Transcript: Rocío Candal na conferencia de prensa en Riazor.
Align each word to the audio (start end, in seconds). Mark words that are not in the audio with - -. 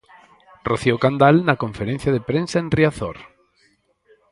Rocío 0.69 0.95
Candal 1.03 1.35
na 1.47 1.59
conferencia 1.63 2.13
de 2.13 2.25
prensa 2.29 2.57
en 2.63 2.67
Riazor. 2.77 3.17